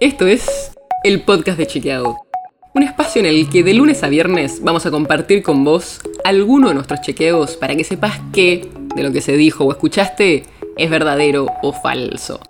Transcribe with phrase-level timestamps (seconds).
[0.00, 0.72] Esto es
[1.04, 2.16] el podcast de Chequeado.
[2.74, 6.68] Un espacio en el que de lunes a viernes vamos a compartir con vos alguno
[6.68, 10.42] de nuestros chequeos para que sepas qué de lo que se dijo o escuchaste
[10.76, 12.40] es verdadero o falso.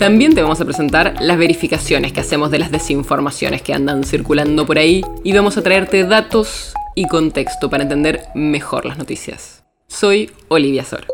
[0.00, 4.66] También te vamos a presentar las verificaciones que hacemos de las desinformaciones que andan circulando
[4.66, 9.62] por ahí y vamos a traerte datos y contexto para entender mejor las noticias.
[9.86, 11.06] Soy Olivia Sor.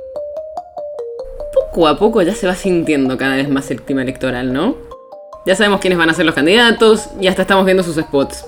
[1.52, 4.85] Poco a poco ya se va sintiendo cada vez más el clima electoral, ¿no?
[5.46, 8.44] Ya sabemos quiénes van a ser los candidatos y hasta estamos viendo sus spots.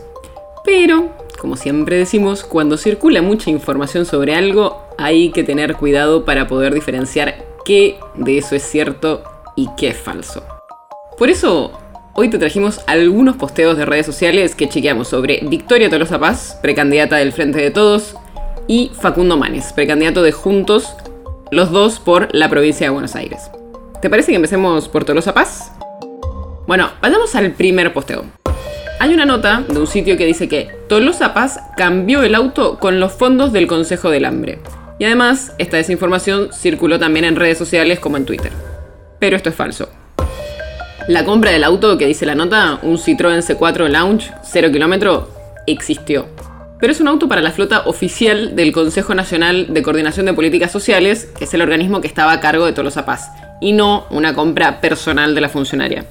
[0.65, 6.49] Pero, como siempre decimos, cuando circula mucha información sobre algo, hay que tener cuidado para
[6.49, 9.23] poder diferenciar qué de eso es cierto
[9.55, 10.43] y qué es falso.
[11.17, 11.71] Por eso,
[12.15, 17.19] hoy te trajimos algunos posteos de redes sociales que chequeamos sobre Victoria Tolosa Paz, precandidata
[17.19, 18.17] del Frente de Todos,
[18.67, 20.97] y Facundo Manes, precandidato de Juntos,
[21.53, 23.53] los dos por la provincia de Buenos Aires.
[24.03, 25.78] ¿Te parece que empecemos por Tolosa Paz?
[26.69, 28.27] Bueno, vayamos al primer posteo.
[29.01, 33.01] Hay una nota de un sitio que dice que Tolosa Paz cambió el auto con
[33.01, 34.59] los fondos del Consejo del Hambre.
[34.99, 38.53] Y además, esta desinformación circuló también en redes sociales como en Twitter.
[39.19, 39.89] Pero esto es falso.
[41.09, 45.31] La compra del auto que dice la nota, un Citroën C4 Lounge 0 kilómetro,
[45.67, 46.27] existió.
[46.81, 50.71] Pero es un auto para la flota oficial del Consejo Nacional de Coordinación de Políticas
[50.71, 54.35] Sociales, que es el organismo que estaba a cargo de Tolosa Paz, y no una
[54.35, 56.05] compra personal de la funcionaria.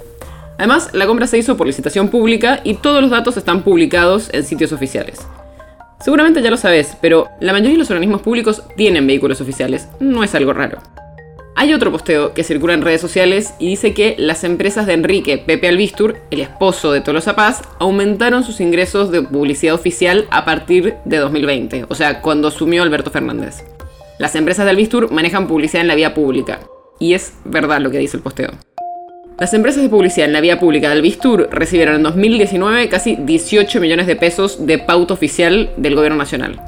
[0.58, 4.44] Además, la compra se hizo por licitación pública y todos los datos están publicados en
[4.44, 5.20] sitios oficiales.
[6.00, 10.24] Seguramente ya lo sabes, pero la mayoría de los organismos públicos tienen vehículos oficiales, no
[10.24, 10.80] es algo raro.
[11.60, 15.40] Hay otro posteo que circula en redes sociales y dice que las empresas de Enrique
[15.40, 20.98] Pepe Albistur, el esposo de Tolosa Paz, aumentaron sus ingresos de publicidad oficial a partir
[21.06, 23.64] de 2020, o sea, cuando asumió Alberto Fernández.
[24.20, 26.60] Las empresas de Albistur manejan publicidad en la vía pública,
[27.00, 28.52] y es verdad lo que dice el posteo.
[29.40, 33.80] Las empresas de publicidad en la vía pública del Bistur recibieron en 2019 casi 18
[33.80, 36.60] millones de pesos de pauta oficial del gobierno nacional.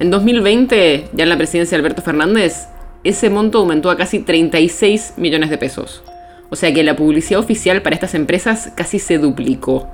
[0.00, 2.66] En 2020, ya en la presidencia de Alberto Fernández,
[3.04, 6.02] ese monto aumentó a casi 36 millones de pesos.
[6.50, 9.88] O sea que la publicidad oficial para estas empresas casi se duplicó.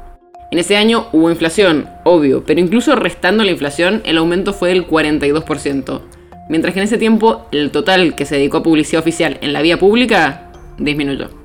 [0.51, 4.87] En ese año hubo inflación, obvio, pero incluso restando la inflación, el aumento fue del
[4.87, 6.01] 42%.
[6.49, 9.61] Mientras que en ese tiempo, el total que se dedicó a publicidad oficial en la
[9.61, 11.42] vía pública disminuyó.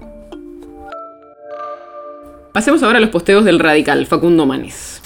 [2.58, 5.00] Pasemos ahora a los posteos del radical Facundo Manes.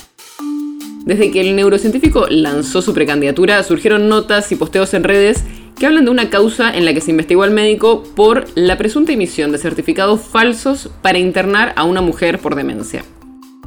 [1.04, 5.44] Desde que el neurocientífico lanzó su precandidatura, surgieron notas y posteos en redes
[5.78, 9.12] que hablan de una causa en la que se investigó al médico por la presunta
[9.12, 13.04] emisión de certificados falsos para internar a una mujer por demencia.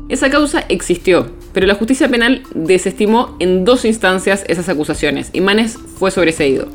[0.09, 5.77] Esa causa existió, pero la justicia penal desestimó en dos instancias esas acusaciones y Manes
[5.99, 6.69] fue sobreseído.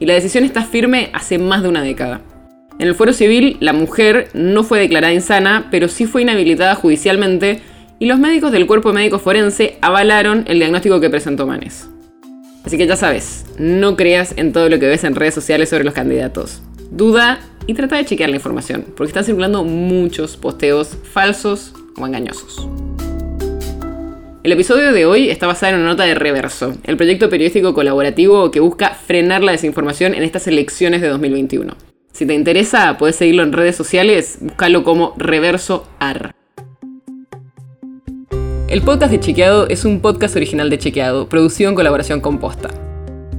[0.00, 2.22] Y la decisión está firme hace más de una década.
[2.78, 7.60] En el fuero civil, la mujer no fue declarada insana, pero sí fue inhabilitada judicialmente
[7.98, 11.88] y los médicos del cuerpo médico forense avalaron el diagnóstico que presentó Manes.
[12.64, 15.84] Así que ya sabes, no creas en todo lo que ves en redes sociales sobre
[15.84, 16.60] los candidatos.
[16.90, 22.68] Duda y trata de chequear la información, porque están circulando muchos posteos falsos o engañosos.
[24.42, 28.50] El episodio de hoy está basado en una nota de Reverso, el proyecto periodístico colaborativo
[28.50, 31.85] que busca frenar la desinformación en estas elecciones de 2021.
[32.16, 36.34] Si te interesa, puedes seguirlo en redes sociales, búscalo como Reverso AR.
[38.70, 42.70] El podcast de Chequeado es un podcast original de Chequeado, producido en colaboración con Posta.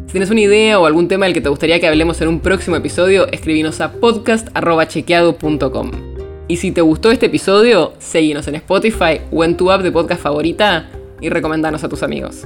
[0.05, 2.39] Si tienes una idea o algún tema del que te gustaría que hablemos en un
[2.39, 5.91] próximo episodio, escribinos a podcast.chequeado.com.
[6.47, 10.21] Y si te gustó este episodio, seguinos en Spotify o en tu app de podcast
[10.21, 10.87] favorita
[11.19, 12.45] y recomendanos a tus amigos.